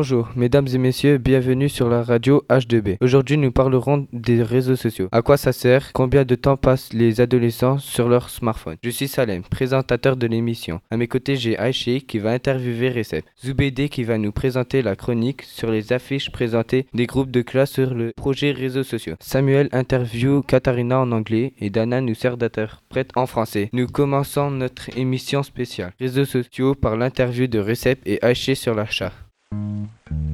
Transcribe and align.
Bonjour, 0.00 0.30
mesdames 0.34 0.66
et 0.72 0.78
messieurs, 0.78 1.18
bienvenue 1.18 1.68
sur 1.68 1.90
la 1.90 2.02
radio 2.02 2.42
H2B. 2.48 2.96
Aujourd'hui, 3.02 3.36
nous 3.36 3.52
parlerons 3.52 4.06
des 4.14 4.42
réseaux 4.42 4.74
sociaux. 4.74 5.10
À 5.12 5.20
quoi 5.20 5.36
ça 5.36 5.52
sert? 5.52 5.92
Combien 5.92 6.24
de 6.24 6.36
temps 6.36 6.56
passent 6.56 6.94
les 6.94 7.20
adolescents 7.20 7.76
sur 7.76 8.08
leur 8.08 8.30
smartphone? 8.30 8.78
Je 8.82 8.88
suis 8.88 9.08
Salem, 9.08 9.42
présentateur 9.42 10.16
de 10.16 10.26
l'émission. 10.26 10.80
À 10.90 10.96
mes 10.96 11.06
côtés, 11.06 11.36
j'ai 11.36 11.58
Aïché 11.58 12.00
qui 12.00 12.18
va 12.18 12.30
interviewer 12.30 12.88
Recep. 12.88 13.26
Zoubédé 13.44 13.90
qui 13.90 14.02
va 14.04 14.16
nous 14.16 14.32
présenter 14.32 14.80
la 14.80 14.96
chronique 14.96 15.42
sur 15.42 15.70
les 15.70 15.92
affiches 15.92 16.32
présentées 16.32 16.86
des 16.94 17.04
groupes 17.04 17.30
de 17.30 17.42
classe 17.42 17.72
sur 17.72 17.92
le 17.92 18.12
projet 18.16 18.52
réseaux 18.52 18.84
sociaux. 18.84 19.16
Samuel 19.20 19.68
interview 19.72 20.40
Katharina 20.40 20.98
en 20.98 21.12
anglais 21.12 21.52
et 21.60 21.68
Dana 21.68 22.00
nous 22.00 22.14
sert 22.14 22.38
d'interprète 22.38 23.10
en 23.16 23.26
français. 23.26 23.68
Nous 23.74 23.86
commençons 23.86 24.50
notre 24.50 24.96
émission 24.96 25.42
spéciale 25.42 25.92
réseaux 26.00 26.24
sociaux 26.24 26.74
par 26.74 26.96
l'interview 26.96 27.48
de 27.48 27.58
Recep 27.58 28.00
et 28.06 28.18
Aïché 28.24 28.54
sur 28.54 28.74
l'achat. 28.74 29.12
Mm-hmm. 29.52 30.29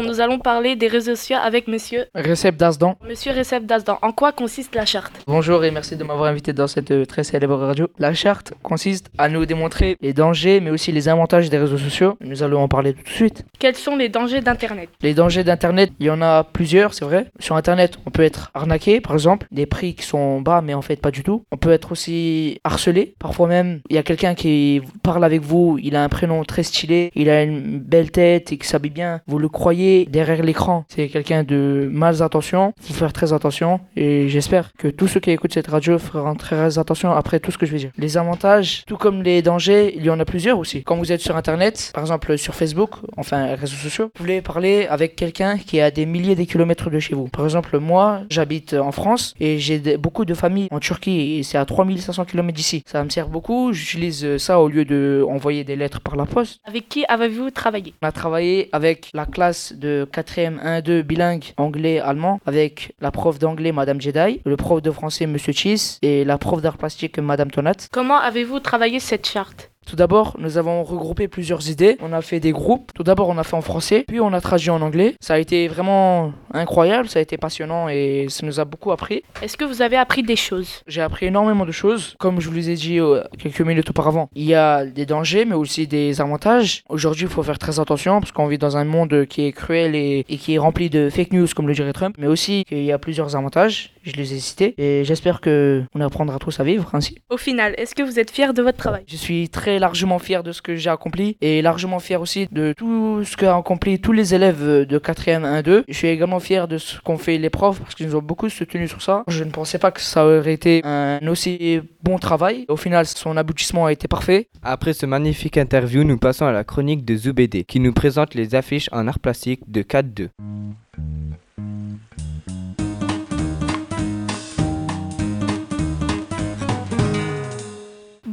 Nous 0.00 0.20
allons 0.20 0.38
parler 0.38 0.74
des 0.74 0.88
réseaux 0.88 1.14
sociaux 1.14 1.36
avec 1.42 1.68
monsieur. 1.68 2.06
Recep 2.14 2.56
Dasdan. 2.56 2.96
Monsieur 3.06 3.32
Recep 3.32 3.66
Dasdan, 3.66 3.98
en 4.00 4.12
quoi 4.12 4.32
consiste 4.32 4.74
la 4.74 4.86
charte? 4.86 5.12
Bonjour 5.26 5.64
et 5.64 5.70
merci 5.70 5.96
de 5.96 6.04
m'avoir 6.04 6.30
invité 6.30 6.54
dans 6.54 6.66
cette 6.66 6.90
euh, 6.90 7.04
très 7.04 7.24
célèbre 7.24 7.56
radio. 7.56 7.88
La 7.98 8.14
charte 8.14 8.54
consiste 8.62 9.10
à 9.18 9.28
nous 9.28 9.44
démontrer 9.44 9.98
les 10.00 10.14
dangers 10.14 10.60
mais 10.60 10.70
aussi 10.70 10.92
les 10.92 11.10
avantages 11.10 11.50
des 11.50 11.58
réseaux 11.58 11.76
sociaux. 11.76 12.16
Nous 12.22 12.42
allons 12.42 12.62
en 12.62 12.68
parler 12.68 12.94
tout 12.94 13.02
de 13.02 13.08
suite. 13.08 13.44
Quels 13.58 13.74
sont 13.74 13.96
les 13.96 14.08
dangers 14.08 14.40
d'Internet? 14.40 14.88
Les 15.02 15.12
dangers 15.12 15.44
d'Internet, 15.44 15.92
il 16.00 16.06
y 16.06 16.10
en 16.10 16.22
a 16.22 16.44
plusieurs, 16.44 16.94
c'est 16.94 17.04
vrai. 17.04 17.26
Sur 17.38 17.56
Internet, 17.56 17.98
on 18.06 18.10
peut 18.10 18.22
être 18.22 18.50
arnaqué, 18.54 19.00
par 19.00 19.12
exemple, 19.12 19.46
des 19.50 19.66
prix 19.66 19.94
qui 19.94 20.06
sont 20.06 20.40
bas 20.40 20.62
mais 20.62 20.74
en 20.74 20.82
fait 20.82 20.96
pas 20.96 21.10
du 21.10 21.22
tout. 21.22 21.44
On 21.52 21.58
peut 21.58 21.72
être 21.72 21.92
aussi 21.92 22.60
harcelé. 22.64 23.14
Parfois 23.18 23.46
même, 23.46 23.80
il 23.90 23.96
y 23.96 23.98
a 23.98 24.02
quelqu'un 24.02 24.34
qui 24.34 24.80
parle 25.02 25.24
avec 25.24 25.42
vous, 25.42 25.78
il 25.82 25.96
a 25.96 26.02
un 26.02 26.08
prénom 26.08 26.44
très 26.44 26.62
stylé, 26.62 27.10
il 27.14 27.28
a 27.28 27.42
une 27.42 27.78
belle 27.78 28.10
tête 28.10 28.52
et 28.52 28.56
qui 28.56 28.66
s'habille 28.66 28.90
bien. 28.90 29.20
Vous 29.26 29.38
le 29.38 29.48
croyez 29.48 29.81
derrière 30.08 30.42
l'écran. 30.42 30.84
C'est 30.88 31.08
quelqu'un 31.08 31.42
de 31.44 31.88
mal 31.92 32.22
intentions. 32.22 32.72
Il 32.80 32.94
faut 32.94 33.00
faire 33.00 33.12
très 33.12 33.32
attention 33.32 33.80
et 33.96 34.28
j'espère 34.28 34.72
que 34.78 34.88
tous 34.88 35.08
ceux 35.08 35.20
qui 35.20 35.30
écoutent 35.30 35.54
cette 35.54 35.68
radio 35.68 35.98
feront 35.98 36.34
très 36.34 36.78
attention 36.78 37.12
après 37.12 37.40
tout 37.40 37.50
ce 37.50 37.58
que 37.58 37.66
je 37.66 37.72
vais 37.72 37.78
dire. 37.78 37.90
Les 37.96 38.16
avantages, 38.16 38.84
tout 38.86 38.96
comme 38.96 39.22
les 39.22 39.42
dangers, 39.42 39.94
il 39.96 40.04
y 40.04 40.10
en 40.10 40.20
a 40.20 40.24
plusieurs 40.24 40.58
aussi. 40.58 40.82
Quand 40.82 40.96
vous 40.96 41.12
êtes 41.12 41.20
sur 41.20 41.36
Internet, 41.36 41.90
par 41.94 42.02
exemple 42.02 42.36
sur 42.38 42.54
Facebook, 42.54 42.90
enfin 43.16 43.54
réseaux 43.54 43.76
sociaux, 43.76 44.04
vous 44.06 44.10
pouvez 44.24 44.42
parler 44.42 44.86
avec 44.88 45.16
quelqu'un 45.16 45.58
qui 45.58 45.78
est 45.78 45.82
à 45.82 45.90
des 45.90 46.06
milliers 46.06 46.36
de 46.36 46.44
kilomètres 46.44 46.90
de 46.90 46.98
chez 46.98 47.14
vous. 47.14 47.28
Par 47.28 47.44
exemple, 47.44 47.78
moi, 47.78 48.22
j'habite 48.30 48.74
en 48.74 48.92
France 48.92 49.34
et 49.40 49.58
j'ai 49.58 49.96
beaucoup 49.96 50.24
de 50.24 50.34
familles 50.34 50.68
en 50.70 50.80
Turquie 50.80 51.38
et 51.38 51.42
c'est 51.42 51.58
à 51.58 51.64
3500 51.64 52.24
km 52.24 52.56
d'ici. 52.56 52.82
Ça 52.86 53.02
me 53.04 53.10
sert 53.10 53.28
beaucoup. 53.28 53.72
J'utilise 53.72 54.36
ça 54.36 54.60
au 54.60 54.68
lieu 54.68 54.84
de 54.84 55.24
envoyer 55.28 55.64
des 55.64 55.76
lettres 55.76 56.00
par 56.00 56.16
la 56.16 56.26
poste. 56.26 56.60
Avec 56.64 56.88
qui 56.88 57.04
avez-vous 57.08 57.50
travaillé? 57.50 57.94
On 58.02 58.06
a 58.06 58.12
travaillé 58.12 58.68
avec 58.72 59.10
la 59.14 59.26
classe 59.26 59.71
de 59.74 60.08
4e 60.12 60.60
1-2 60.62 61.02
bilingue 61.02 61.52
anglais-allemand 61.56 62.40
avec 62.46 62.94
la 63.00 63.10
prof 63.10 63.38
d'anglais 63.38 63.72
Madame 63.72 64.00
Jedi, 64.00 64.40
le 64.44 64.56
prof 64.56 64.82
de 64.82 64.90
français 64.90 65.26
Monsieur 65.26 65.52
Cheese 65.52 65.98
et 66.02 66.24
la 66.24 66.38
prof 66.38 66.60
d'art 66.62 66.78
plastique 66.78 67.18
Madame 67.18 67.50
Tonat. 67.50 67.88
Comment 67.90 68.18
avez-vous 68.18 68.60
travaillé 68.60 69.00
cette 69.00 69.26
charte? 69.26 69.71
Tout 69.92 69.96
d'abord, 69.96 70.36
nous 70.38 70.56
avons 70.56 70.84
regroupé 70.84 71.28
plusieurs 71.28 71.68
idées. 71.68 71.98
On 72.00 72.14
a 72.14 72.22
fait 72.22 72.40
des 72.40 72.52
groupes. 72.52 72.92
Tout 72.94 73.02
d'abord, 73.02 73.28
on 73.28 73.36
a 73.36 73.44
fait 73.44 73.56
en 73.56 73.60
français, 73.60 74.06
puis 74.08 74.20
on 74.20 74.32
a 74.32 74.40
traduit 74.40 74.70
en 74.70 74.80
anglais. 74.80 75.16
Ça 75.20 75.34
a 75.34 75.38
été 75.38 75.68
vraiment 75.68 76.32
incroyable, 76.54 77.10
ça 77.10 77.18
a 77.18 77.22
été 77.22 77.36
passionnant 77.36 77.90
et 77.90 78.24
ça 78.30 78.46
nous 78.46 78.58
a 78.58 78.64
beaucoup 78.64 78.90
appris. 78.90 79.22
Est-ce 79.42 79.58
que 79.58 79.66
vous 79.66 79.82
avez 79.82 79.98
appris 79.98 80.22
des 80.22 80.34
choses? 80.34 80.80
J'ai 80.86 81.02
appris 81.02 81.26
énormément 81.26 81.66
de 81.66 81.72
choses. 81.72 82.14
Comme 82.18 82.40
je 82.40 82.48
vous 82.48 82.54
les 82.54 82.70
ai 82.70 82.74
dit 82.74 83.00
euh, 83.00 83.22
quelques 83.38 83.60
minutes 83.60 83.90
auparavant, 83.90 84.30
il 84.34 84.44
y 84.44 84.54
a 84.54 84.86
des 84.86 85.04
dangers, 85.04 85.44
mais 85.44 85.56
aussi 85.56 85.86
des 85.86 86.22
avantages. 86.22 86.84
Aujourd'hui, 86.88 87.24
il 87.24 87.30
faut 87.30 87.42
faire 87.42 87.58
très 87.58 87.78
attention 87.78 88.20
parce 88.20 88.32
qu'on 88.32 88.46
vit 88.46 88.56
dans 88.56 88.78
un 88.78 88.84
monde 88.84 89.26
qui 89.26 89.44
est 89.44 89.52
cruel 89.52 89.94
et, 89.94 90.24
et 90.26 90.38
qui 90.38 90.54
est 90.54 90.58
rempli 90.58 90.88
de 90.88 91.10
fake 91.10 91.34
news, 91.34 91.48
comme 91.54 91.68
le 91.68 91.74
dirait 91.74 91.92
Trump, 91.92 92.16
mais 92.18 92.28
aussi 92.28 92.64
qu'il 92.64 92.82
y 92.82 92.92
a 92.92 92.98
plusieurs 92.98 93.36
avantages. 93.36 93.92
Je 94.04 94.12
les 94.14 94.32
ai 94.32 94.38
cités 94.38 94.74
et 94.78 95.04
j'espère 95.04 95.40
que 95.40 95.82
on 95.94 96.00
apprendra 96.00 96.38
tous 96.38 96.58
à 96.58 96.64
vivre 96.64 96.90
ainsi. 96.94 97.18
Au 97.28 97.36
final, 97.36 97.74
est-ce 97.76 97.94
que 97.94 98.02
vous 98.02 98.18
êtes 98.18 98.30
fier 98.30 98.54
de 98.54 98.62
votre 98.62 98.78
travail? 98.78 99.04
Je 99.06 99.16
suis 99.16 99.48
très 99.50 99.78
largement 99.82 100.20
fier 100.20 100.44
de 100.44 100.52
ce 100.52 100.62
que 100.62 100.76
j'ai 100.76 100.90
accompli 100.90 101.36
et 101.40 101.60
largement 101.60 101.98
fier 101.98 102.20
aussi 102.20 102.46
de 102.52 102.72
tout 102.72 103.24
ce 103.24 103.36
qu'ont 103.36 103.58
accompli 103.58 104.00
tous 104.00 104.12
les 104.12 104.32
élèves 104.32 104.86
de 104.86 104.98
4e 104.98 105.42
1-2. 105.42 105.82
Je 105.88 105.92
suis 105.92 106.06
également 106.06 106.38
fier 106.38 106.68
de 106.68 106.78
ce 106.78 107.00
qu'ont 107.00 107.18
fait 107.18 107.36
les 107.36 107.50
profs 107.50 107.80
parce 107.80 107.96
qu'ils 107.96 108.06
nous 108.06 108.16
ont 108.16 108.22
beaucoup 108.22 108.48
soutenu 108.48 108.86
sur 108.86 109.02
ça. 109.02 109.24
Je 109.26 109.42
ne 109.42 109.50
pensais 109.50 109.78
pas 109.78 109.90
que 109.90 110.00
ça 110.00 110.24
aurait 110.24 110.54
été 110.54 110.82
un 110.84 111.26
aussi 111.26 111.80
bon 112.02 112.18
travail. 112.18 112.64
Au 112.68 112.76
final, 112.76 113.06
son 113.06 113.36
aboutissement 113.36 113.86
a 113.86 113.92
été 113.92 114.06
parfait. 114.06 114.48
Après 114.62 114.92
ce 114.92 115.04
magnifique 115.04 115.56
interview, 115.56 116.04
nous 116.04 116.16
passons 116.16 116.46
à 116.46 116.52
la 116.52 116.62
chronique 116.62 117.04
de 117.04 117.16
Zoubédé 117.16 117.64
qui 117.64 117.80
nous 117.80 117.92
présente 117.92 118.34
les 118.34 118.54
affiches 118.54 118.88
en 118.92 119.08
art 119.08 119.18
plastique 119.18 119.62
de 119.68 119.82
4-2. 119.82 120.28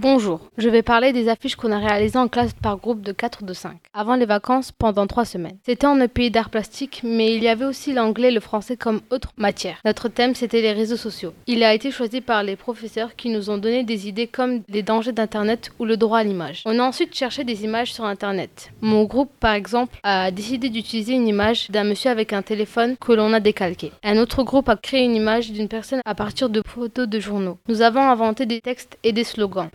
Bonjour, 0.01 0.39
je 0.57 0.69
vais 0.69 0.81
parler 0.81 1.11
des 1.11 1.27
affiches 1.27 1.57
qu'on 1.57 1.73
a 1.73 1.77
réalisées 1.77 2.17
en 2.17 2.29
classe 2.29 2.53
par 2.53 2.77
groupe 2.77 3.01
de 3.01 3.11
4 3.11 3.43
de 3.43 3.51
5, 3.51 3.75
avant 3.93 4.15
les 4.15 4.25
vacances 4.25 4.71
pendant 4.71 5.05
3 5.07 5.25
semaines. 5.25 5.57
C'était 5.65 5.87
en 5.87 6.07
pays 6.07 6.31
d'art 6.31 6.49
plastique, 6.49 7.01
mais 7.03 7.35
il 7.35 7.43
y 7.43 7.49
avait 7.49 7.65
aussi 7.65 7.91
l'anglais 7.91 8.29
et 8.29 8.31
le 8.31 8.39
français 8.39 8.77
comme 8.77 9.01
autre 9.09 9.33
matière. 9.35 9.81
Notre 9.83 10.07
thème 10.07 10.35
c'était 10.35 10.61
les 10.61 10.71
réseaux 10.71 10.95
sociaux. 10.95 11.33
Il 11.47 11.65
a 11.65 11.73
été 11.73 11.91
choisi 11.91 12.21
par 12.21 12.43
les 12.43 12.55
professeurs 12.55 13.17
qui 13.17 13.27
nous 13.27 13.49
ont 13.49 13.57
donné 13.57 13.83
des 13.83 14.07
idées 14.07 14.27
comme 14.27 14.61
les 14.69 14.83
dangers 14.83 15.11
d'Internet 15.11 15.71
ou 15.79 15.83
le 15.83 15.97
droit 15.97 16.19
à 16.19 16.23
l'image. 16.23 16.61
On 16.63 16.79
a 16.79 16.83
ensuite 16.83 17.13
cherché 17.13 17.43
des 17.43 17.65
images 17.65 17.91
sur 17.91 18.05
Internet. 18.05 18.71
Mon 18.79 19.03
groupe, 19.03 19.31
par 19.41 19.53
exemple, 19.53 19.97
a 20.03 20.31
décidé 20.31 20.69
d'utiliser 20.69 21.11
une 21.11 21.27
image 21.27 21.69
d'un 21.71 21.83
monsieur 21.83 22.09
avec 22.09 22.31
un 22.31 22.41
téléphone 22.41 22.95
que 23.01 23.11
l'on 23.11 23.33
a 23.33 23.41
décalqué. 23.41 23.91
Un 24.05 24.17
autre 24.17 24.43
groupe 24.43 24.69
a 24.69 24.77
créé 24.77 25.03
une 25.03 25.17
image 25.17 25.51
d'une 25.51 25.67
personne 25.67 25.99
à 26.05 26.15
partir 26.15 26.49
de 26.49 26.61
photos 26.65 27.09
de 27.09 27.19
journaux. 27.19 27.57
Nous 27.67 27.81
avons 27.81 27.99
inventé 27.99 28.45
des 28.45 28.61
textes 28.61 28.97
et 29.03 29.11
des 29.11 29.25
slogans. 29.25 29.67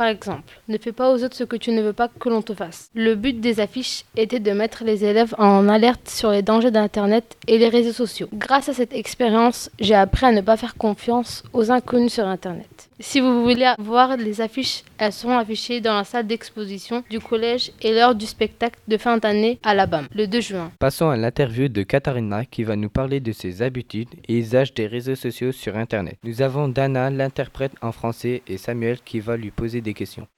Ne 0.69 0.79
fais 0.79 0.93
pas 0.93 1.13
aux 1.13 1.23
autres 1.23 1.37
ce 1.37 1.45
que 1.45 1.57
tu 1.57 1.73
ne 1.73 1.83
veux 1.83 1.93
pas 1.93 2.09
que 2.09 2.29
l'on 2.29 2.43
te 2.43 2.55
fasse. 2.55 2.91
Le 2.95 3.15
but 3.15 3.41
des 3.41 3.61
affiches 3.61 4.05
était 4.17 4.41
de 4.41 4.51
mettre 4.53 4.85
les 4.85 5.05
élèves 5.05 5.35
en 5.39 5.69
alerte 5.69 6.09
sur 6.09 6.31
les 6.31 6.43
dangers 6.43 6.71
d'Internet 6.71 7.37
et 7.47 7.59
les 7.59 7.69
réseaux 7.69 7.93
sociaux. 7.93 8.29
Grâce 8.33 8.69
à 8.69 8.75
cette 8.75 8.95
expérience, 8.95 9.71
j'ai 9.81 9.95
appris 9.95 10.27
à 10.27 10.33
ne 10.33 10.41
pas 10.41 10.57
faire 10.57 10.77
confiance 10.77 11.43
aux 11.53 11.71
inconnus 11.71 12.15
sur 12.15 12.27
Internet. 12.27 12.89
Si 13.01 13.21
vous 13.21 13.43
voulez 13.43 13.73
voir 13.79 14.17
les 14.17 14.41
affiches, 14.41 14.85
elles 14.99 15.13
seront 15.13 15.37
affichées 15.37 15.81
dans 15.81 15.95
la 15.95 16.05
salle 16.05 16.29
d'exposition 16.29 17.03
du 17.11 17.19
collège 17.19 17.73
et 17.83 17.93
l'heure 17.93 18.15
du 18.15 18.25
spectacle 18.25 18.79
de 18.87 18.97
fin 18.97 19.19
d'année 19.19 19.59
à 19.65 19.75
la 19.75 19.87
BAM, 19.87 20.07
le 20.15 20.29
2 20.29 20.41
juin. 20.41 20.71
Passons 20.79 21.09
à 21.09 21.17
l'interview 21.17 21.69
de 21.69 21.83
Katharina 21.83 22.45
qui 22.45 22.63
va 22.63 22.77
nous 22.77 22.89
parler 22.89 23.19
de 23.19 23.33
ses 23.33 23.63
habitudes 23.63 24.11
et 24.29 24.39
usages 24.39 24.75
des 24.75 24.87
réseaux 24.87 25.17
sociaux 25.17 25.51
sur 25.51 25.77
Internet. 25.77 26.19
Nous 26.23 26.41
avons 26.41 26.69
Dana, 26.69 27.11
l'interprète 27.11 27.73
en 27.83 27.91
français, 27.91 28.43
et 28.47 28.59
Samuel 28.59 28.99
qui 29.05 29.19
va 29.19 29.37
lui 29.37 29.51
poser 29.51 29.81
des 29.81 29.95
questions. 29.95 30.29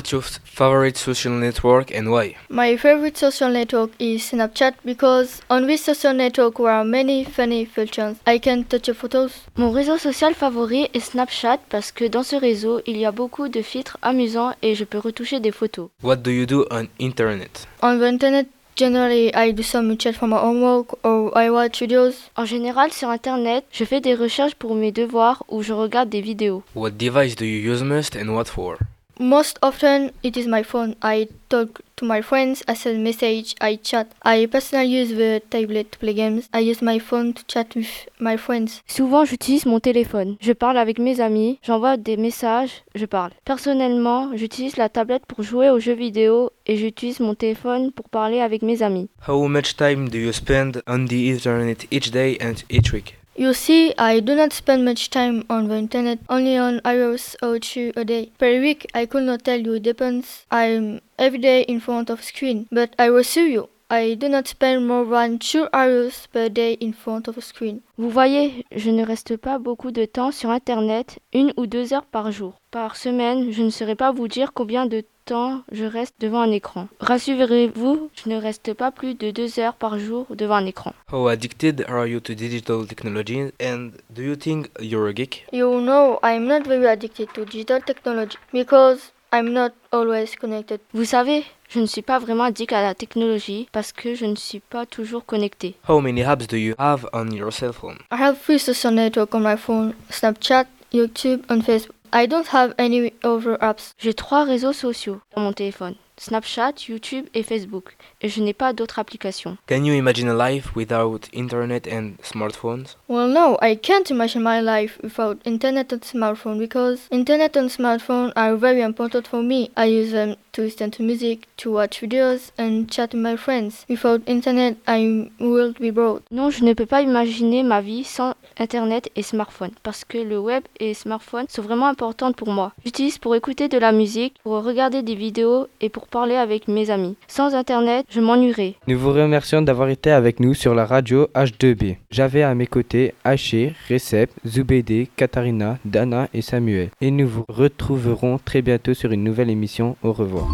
What's 0.00 0.12
your 0.12 0.22
favorite 0.22 0.96
social 0.96 1.34
network 1.34 1.94
and 1.94 2.10
why? 2.10 2.34
My 2.48 2.74
favorite 2.78 3.18
social 3.18 3.50
network 3.50 3.90
is 3.98 4.22
Snapchat 4.30 4.72
because 4.82 5.42
on 5.50 5.66
this 5.66 5.84
social 5.84 6.14
network 6.14 6.56
there 6.56 6.70
are 6.70 6.86
many 6.86 7.22
funny 7.22 7.66
features. 7.66 8.16
I 8.26 8.38
can 8.38 8.64
touch 8.64 8.88
your 8.88 8.94
photos. 8.94 9.32
Mon 9.58 9.70
réseau 9.72 9.98
social 9.98 10.32
favori 10.32 10.88
est 10.94 11.00
Snapchat 11.00 11.58
parce 11.68 11.92
que 11.92 12.06
dans 12.08 12.22
ce 12.22 12.36
réseau, 12.36 12.80
il 12.86 12.96
y 12.96 13.04
a 13.04 13.12
beaucoup 13.12 13.48
de 13.50 13.60
filtres 13.60 13.98
amusants 14.00 14.54
et 14.62 14.74
je 14.74 14.84
peux 14.84 14.96
retoucher 14.96 15.38
des 15.38 15.52
photos. 15.52 15.90
What 16.02 16.16
do 16.22 16.30
you 16.30 16.46
do 16.46 16.64
on 16.70 16.86
internet? 16.98 17.68
On 17.82 17.98
the 17.98 18.04
internet, 18.04 18.46
generally 18.76 19.30
I 19.34 19.52
do 19.52 19.62
some 19.62 19.90
research 19.90 20.16
for 20.16 20.28
my 20.28 20.38
homework 20.38 20.96
or 21.04 21.30
I 21.36 21.50
watch 21.50 21.78
videos. 21.82 22.14
En 22.36 22.46
général, 22.46 22.90
sur 22.90 23.10
internet, 23.10 23.66
je 23.70 23.84
fais 23.84 24.00
des 24.00 24.14
recherches 24.14 24.54
pour 24.54 24.74
mes 24.74 24.92
devoirs 24.92 25.44
ou 25.50 25.60
je 25.62 25.74
regarde 25.74 26.08
des 26.08 26.22
vidéos. 26.22 26.62
What 26.74 26.92
device 26.92 27.36
do 27.36 27.44
you 27.44 27.70
use 27.70 27.82
most 27.82 28.16
and 28.16 28.30
what 28.34 28.46
for? 28.46 28.78
Most 29.20 29.58
often 29.62 30.12
it 30.22 30.38
is 30.38 30.46
my 30.46 30.62
phone. 30.62 30.96
I 31.02 31.28
talk 31.50 31.82
to 31.96 32.06
my 32.06 32.22
friends, 32.22 32.62
I 32.66 32.72
send 32.72 33.04
message, 33.04 33.54
I 33.60 33.76
chat. 33.76 34.06
I 34.22 34.46
personally 34.46 34.86
use 34.86 35.10
the 35.10 35.42
tablet 35.50 35.92
to 35.92 35.98
play 35.98 36.14
games. 36.14 36.48
I 36.54 36.60
use 36.60 36.80
my 36.80 36.98
phone 36.98 37.34
to 37.34 37.44
chat 37.44 37.74
with 37.76 38.08
my 38.18 38.38
friends. 38.38 38.80
Souvent, 38.86 39.26
j'utilise 39.26 39.66
mon 39.66 39.78
téléphone. 39.78 40.38
Je 40.40 40.54
parle 40.54 40.78
avec 40.78 40.98
mes 40.98 41.20
amis, 41.20 41.58
j'envoie 41.62 41.98
des 41.98 42.16
messages, 42.16 42.82
je 42.94 43.04
parle. 43.04 43.32
Personnellement, 43.44 44.34
j'utilise 44.34 44.78
la 44.78 44.88
tablette 44.88 45.26
pour 45.26 45.42
jouer 45.42 45.68
aux 45.68 45.80
jeux 45.80 45.92
vidéo 45.92 46.50
et 46.66 46.78
j'utilise 46.78 47.20
mon 47.20 47.34
téléphone 47.34 47.92
pour 47.92 48.08
parler 48.08 48.40
avec 48.40 48.62
mes 48.62 48.82
amis. 48.82 49.10
How 49.28 49.46
much 49.48 49.76
time 49.76 50.08
do 50.08 50.16
you 50.16 50.32
spend 50.32 50.80
on 50.86 51.04
the 51.04 51.28
internet 51.28 51.86
each 51.90 52.10
day 52.10 52.38
and 52.40 52.54
each 52.70 52.90
week? 52.90 53.19
You 53.40 53.54
see, 53.54 53.94
I 53.96 54.20
do 54.20 54.34
not 54.34 54.52
spend 54.52 54.84
much 54.84 55.08
time 55.08 55.46
on 55.48 55.68
the 55.68 55.76
internet, 55.76 56.18
only 56.28 56.58
on 56.58 56.82
hours 56.84 57.36
or 57.42 57.58
two 57.58 57.90
a 57.96 58.04
day. 58.04 58.32
Per 58.36 58.60
week, 58.60 58.84
I 58.92 59.06
could 59.06 59.22
not 59.22 59.44
tell 59.44 59.58
you, 59.58 59.72
it 59.72 59.82
depends. 59.82 60.44
I'm 60.50 61.00
every 61.18 61.38
day 61.38 61.62
in 61.62 61.80
front 61.80 62.10
of 62.10 62.22
screen, 62.22 62.68
but 62.70 62.94
I 62.98 63.08
will 63.08 63.24
see 63.24 63.50
you. 63.50 63.70
I 63.92 64.14
do 64.14 64.28
not 64.28 64.46
spend 64.46 64.86
more 64.86 65.04
than 65.04 65.38
two 65.38 65.66
hours 65.72 66.28
per 66.32 66.48
day 66.48 66.74
in 66.80 66.92
front 66.92 67.26
of 67.26 67.36
a 67.36 67.40
screen. 67.40 67.80
Vous 67.98 68.08
voyez, 68.08 68.64
je 68.70 68.88
ne 68.88 69.04
reste 69.04 69.36
pas 69.36 69.58
beaucoup 69.58 69.90
de 69.90 70.04
temps 70.04 70.30
sur 70.30 70.50
Internet, 70.50 71.18
une 71.32 71.52
ou 71.56 71.66
deux 71.66 71.92
heures 71.92 72.04
par 72.04 72.30
jour. 72.30 72.54
Par 72.70 72.94
semaine, 72.94 73.50
je 73.50 73.64
ne 73.64 73.70
saurais 73.70 73.96
pas 73.96 74.12
vous 74.12 74.28
dire 74.28 74.52
combien 74.52 74.86
de 74.86 75.02
temps 75.24 75.62
je 75.72 75.84
reste 75.84 76.14
devant 76.20 76.40
un 76.42 76.52
écran. 76.52 76.86
Rassurez-vous, 77.00 78.10
je 78.14 78.30
ne 78.30 78.36
reste 78.36 78.74
pas 78.74 78.92
plus 78.92 79.16
de 79.16 79.32
deux 79.32 79.58
heures 79.58 79.74
par 79.74 79.98
jour 79.98 80.26
devant 80.30 80.54
un 80.54 80.66
écran. 80.66 80.92
How 81.12 81.26
addicted 81.26 81.84
are 81.88 82.06
you 82.06 82.20
to 82.20 82.34
digital 82.34 82.86
technology 82.86 83.50
and 83.60 83.90
do 84.10 84.22
you 84.22 84.36
think 84.36 84.68
you're 84.80 85.08
a 85.08 85.12
geek? 85.12 85.46
You 85.52 85.80
know, 85.80 86.20
I'm 86.22 86.46
not 86.46 86.64
very 86.64 86.86
addicted 86.86 87.32
to 87.34 87.44
digital 87.44 87.80
technology 87.80 88.38
because 88.52 89.12
I'm 89.32 89.52
not 89.52 89.70
always 89.92 90.34
connected. 90.36 90.80
Vous 90.92 91.04
savez, 91.04 91.44
je 91.68 91.78
ne 91.78 91.86
suis 91.86 92.02
pas 92.02 92.18
vraiment 92.18 92.44
addict 92.44 92.72
à 92.72 92.82
la 92.82 92.94
technologie 92.94 93.68
parce 93.70 93.92
que 93.92 94.14
je 94.14 94.26
ne 94.26 94.34
suis 94.34 94.60
pas 94.60 94.86
toujours 94.86 95.24
connecté. 95.24 95.76
How 95.88 96.00
many 96.00 96.22
apps 96.22 96.48
do 96.48 96.56
you 96.56 96.74
have 96.78 97.08
on 97.12 97.30
your 97.30 97.52
cell 97.52 97.72
phone? 97.72 97.98
I 98.10 98.16
have 98.20 98.38
three 98.40 98.58
social 98.58 98.92
networks 98.92 99.34
on 99.34 99.40
my 99.40 99.56
phone 99.56 99.94
Snapchat, 100.10 100.66
YouTube, 100.92 101.42
and 101.48 101.60
Facebook. 101.62 101.94
I 102.12 102.26
don't 102.26 102.48
have 102.52 102.74
any 102.76 103.12
other 103.22 103.56
apps. 103.60 103.92
J'ai 103.98 104.14
trois 104.14 104.44
réseaux 104.44 104.72
sociaux 104.72 105.20
dans 105.36 105.42
mon 105.42 105.52
téléphone. 105.52 105.94
Snapchat, 106.20 106.86
YouTube 106.86 107.24
et 107.32 107.42
Facebook. 107.42 107.96
Et 108.20 108.28
je 108.28 108.42
n'ai 108.42 108.52
pas 108.52 108.74
d'autres 108.74 108.98
applications. 108.98 109.56
Can 109.66 109.84
you 109.84 109.94
imagine 109.94 110.28
a 110.28 110.34
life 110.34 110.76
without 110.76 111.30
internet 111.32 111.88
and 111.90 112.16
smartphones? 112.22 112.96
Well, 113.08 113.26
no, 113.26 113.56
I 113.62 113.74
can't 113.74 114.10
imagine 114.10 114.42
my 114.42 114.60
life 114.60 114.98
without 115.02 115.38
internet 115.46 115.94
and 115.94 116.02
smartphone 116.02 116.58
because 116.58 117.08
internet 117.10 117.56
and 117.56 117.70
smartphone 117.70 118.32
are 118.36 118.54
very 118.54 118.82
important 118.82 119.28
for 119.28 119.42
me. 119.42 119.70
I 119.78 119.86
use 119.86 120.12
them 120.12 120.36
to 120.52 120.62
listen 120.62 120.90
to 120.90 121.02
music, 121.02 121.48
to 121.56 121.72
watch 121.72 122.02
videos, 122.02 122.50
and 122.58 122.90
chat 122.90 123.14
with 123.14 123.22
my 123.22 123.36
friends. 123.36 123.86
Without 123.88 124.20
internet, 124.26 124.76
I 124.86 125.30
will 125.38 125.72
be 125.72 125.90
bored. 125.90 126.22
Non, 126.30 126.50
je 126.50 126.64
ne 126.64 126.74
peux 126.74 126.86
pas 126.86 127.00
imaginer 127.00 127.62
ma 127.62 127.80
vie 127.80 128.04
sans 128.04 128.34
Internet 128.60 129.10
et 129.16 129.22
smartphone 129.22 129.70
parce 129.82 130.04
que 130.04 130.18
le 130.18 130.38
web 130.38 130.62
et 130.78 130.94
smartphone 130.94 131.46
sont 131.48 131.62
vraiment 131.62 131.88
importantes 131.88 132.36
pour 132.36 132.50
moi. 132.50 132.72
J'utilise 132.84 133.18
pour 133.18 133.34
écouter 133.34 133.68
de 133.68 133.78
la 133.78 133.90
musique, 133.90 134.34
pour 134.44 134.62
regarder 134.62 135.02
des 135.02 135.14
vidéos 135.14 135.66
et 135.80 135.88
pour 135.88 136.06
parler 136.06 136.36
avec 136.36 136.68
mes 136.68 136.90
amis. 136.90 137.16
Sans 137.26 137.54
Internet, 137.54 138.06
je 138.10 138.20
m'ennuierais. 138.20 138.74
Nous 138.86 138.98
vous 138.98 139.12
remercions 139.12 139.62
d'avoir 139.62 139.88
été 139.88 140.10
avec 140.12 140.40
nous 140.40 140.54
sur 140.54 140.74
la 140.74 140.84
radio 140.84 141.26
H2B. 141.34 141.96
J'avais 142.10 142.42
à 142.42 142.54
mes 142.54 142.66
côtés 142.66 143.14
Haché, 143.24 143.74
Recep, 143.88 144.30
Zoubédé, 144.46 145.08
Katharina, 145.16 145.78
Dana 145.84 146.28
et 146.34 146.42
Samuel. 146.42 146.90
Et 147.00 147.10
nous 147.10 147.26
vous 147.26 147.44
retrouverons 147.48 148.38
très 148.44 148.62
bientôt 148.62 148.94
sur 148.94 149.10
une 149.12 149.24
nouvelle 149.24 149.50
émission. 149.50 149.96
Au 150.02 150.12
revoir. 150.12 150.46